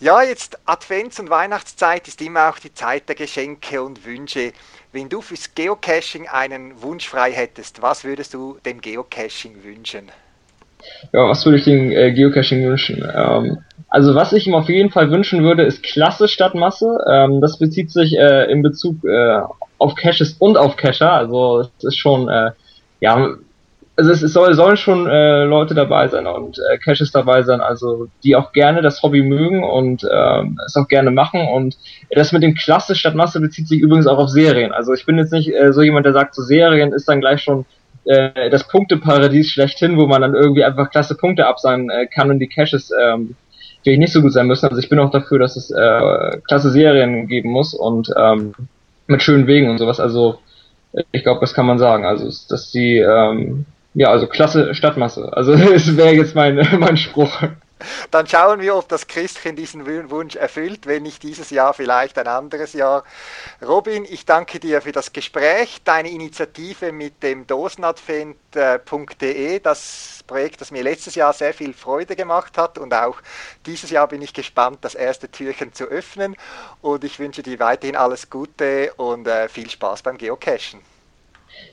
[0.02, 4.54] Ja, jetzt Advents- und Weihnachtszeit ist immer auch die Zeit der Geschenke und Wünsche.
[4.92, 10.12] Wenn du fürs Geocaching einen Wunsch frei hättest, was würdest du dem Geocaching wünschen?
[11.14, 13.08] Ja, was würde ich dem äh, Geocaching wünschen?
[13.14, 16.98] Ähm, also was ich ihm auf jeden Fall wünschen würde, ist Klasse statt Masse.
[17.08, 19.42] Ähm, das bezieht sich äh, in Bezug äh,
[19.78, 21.12] auf Caches und auf Cacher.
[21.12, 22.52] Also es ist schon, äh,
[23.00, 23.36] ja,
[24.00, 28.08] also es, soll, sollen schon äh, Leute dabei sein und äh, Caches dabei sein, also
[28.24, 31.48] die auch gerne das Hobby mögen und äh, es auch gerne machen.
[31.50, 31.78] Und
[32.10, 34.72] das mit dem Klasse statt Masse bezieht sich übrigens auch auf Serien.
[34.72, 37.42] Also ich bin jetzt nicht äh, so jemand, der sagt, so Serien ist dann gleich
[37.42, 37.66] schon
[38.06, 42.40] äh, das Punkteparadies schlechthin, wo man dann irgendwie einfach klasse Punkte absagen äh, kann und
[42.40, 43.36] die Caches ähm,
[43.84, 44.68] vielleicht nicht so gut sein müssen.
[44.68, 48.54] Also ich bin auch dafür, dass es äh, klasse Serien geben muss und ähm,
[49.08, 50.00] mit schönen Wegen und sowas.
[50.00, 50.40] Also
[51.12, 52.06] ich glaube, das kann man sagen.
[52.06, 55.32] Also dass die ähm, ja also klasse Stadtmasse.
[55.34, 57.42] Also es wäre jetzt mein mein Spruch.
[58.12, 62.28] Dann schauen wir, ob das Christchen diesen Wunsch erfüllt, wenn nicht dieses Jahr, vielleicht ein
[62.28, 63.06] anderes Jahr.
[63.66, 70.72] Robin, ich danke dir für das Gespräch, deine Initiative mit dem dosenadvent.de, das Projekt, das
[70.72, 73.22] mir letztes Jahr sehr viel Freude gemacht hat und auch
[73.66, 76.36] dieses Jahr bin ich gespannt, das erste Türchen zu öffnen
[76.82, 80.82] und ich wünsche dir weiterhin alles Gute und äh, viel Spaß beim Geocachen.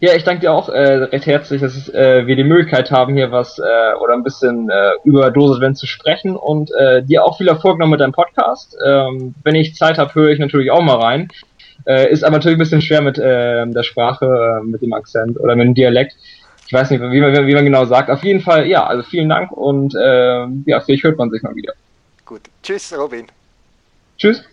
[0.00, 3.32] Ja, ich danke dir auch äh, recht herzlich, dass äh, wir die Möglichkeit haben, hier
[3.32, 7.48] was äh, oder ein bisschen äh, über Dosis zu sprechen und äh, dir auch viel
[7.48, 8.76] Erfolg noch mit deinem Podcast.
[8.84, 11.28] Ähm, wenn ich Zeit habe, höre ich natürlich auch mal rein.
[11.86, 15.40] Äh, ist aber natürlich ein bisschen schwer mit äh, der Sprache, äh, mit dem Akzent
[15.40, 16.14] oder mit dem Dialekt.
[16.66, 18.10] Ich weiß nicht, wie man, wie man genau sagt.
[18.10, 21.54] Auf jeden Fall, ja, also vielen Dank und äh, ja, vielleicht hört man sich mal
[21.54, 21.74] wieder.
[22.24, 22.42] Gut.
[22.62, 23.26] Tschüss, Robin.
[24.18, 24.44] Tschüss.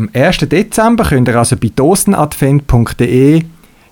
[0.00, 0.38] Dem 1.
[0.48, 3.44] Dezember könnt ihr also bei dosenadvent.de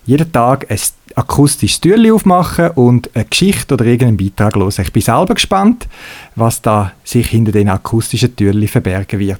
[0.07, 0.79] jeden Tag ein
[1.13, 4.73] akustisches Türchen aufmachen und eine Geschichte oder irgendeinen Beitrag hören.
[4.79, 5.87] Ich bin selber gespannt,
[6.35, 9.39] was da sich hinter den akustischen Türchen verbergen wird.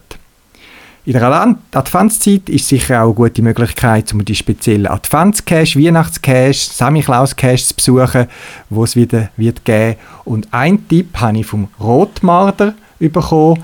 [1.05, 7.65] In der Adventszeit ist sicher auch eine gute Möglichkeit, um die speziellen Adventscash, Weihnachtscash, Samichlaus-Cash
[7.65, 8.27] zu besuchen,
[8.69, 9.95] wo es wieder wird geben.
[10.23, 13.63] Und ein Tipp habe ich vom Rotmarder bekommen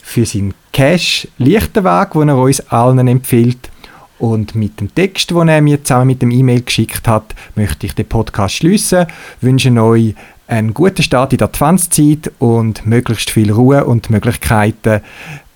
[0.00, 3.70] für seinen Cash Lichtenweg, den er uns allen empfiehlt.
[4.18, 7.94] Und mit dem Text, den er mir zusammen mit dem E-Mail geschickt hat, möchte ich
[7.94, 9.06] den Podcast schließen.
[9.40, 10.16] Wünsche euch
[10.48, 15.00] einen guten Start in der Adventszeit und möglichst viel Ruhe und Möglichkeiten,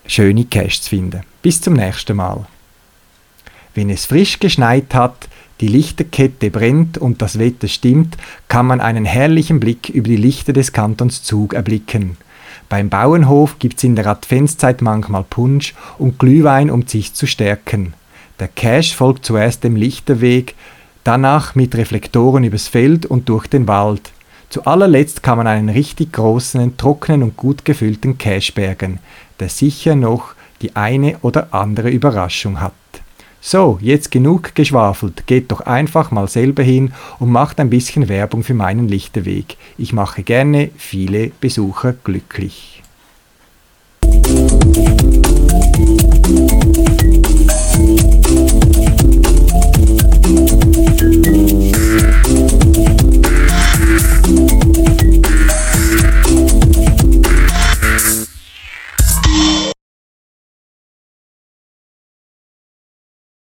[0.07, 1.23] schöne Cash zu finden.
[1.43, 2.47] Bis zum nächsten Mal.
[3.75, 5.29] Wenn es frisch geschneit hat,
[5.61, 10.53] die Lichterkette brennt und das Wetter stimmt, kann man einen herrlichen Blick über die Lichter
[10.53, 12.17] des Kantons Zug erblicken.
[12.69, 17.95] Beim Bauernhof gibt's in der Adventszeit manchmal Punsch und Glühwein, um sich zu stärken.
[18.39, 20.55] Der Cash folgt zuerst dem Lichterweg,
[21.03, 24.13] danach mit Reflektoren übers Feld und durch den Wald.
[24.51, 28.99] Zu allerletzt kann man einen richtig großen, trockenen und gut gefüllten Cache bergen,
[29.41, 32.73] der sicher noch die eine oder andere Überraschung hat.
[33.41, 38.43] So, jetzt genug geschwafelt, geht doch einfach mal selber hin und macht ein bisschen Werbung
[38.43, 39.57] für meinen Lichterweg.
[39.79, 42.83] Ich mache gerne viele Besucher glücklich.